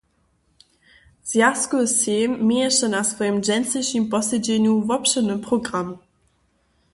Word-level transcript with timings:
Zwjazkowy 1.29 1.87
sejm 1.99 2.31
měješe 2.47 2.87
na 2.95 3.01
swojim 3.09 3.37
dźensnišim 3.45 4.03
posedźenju 4.13 4.73
wobšěrny 4.87 5.35
program. 5.45 5.87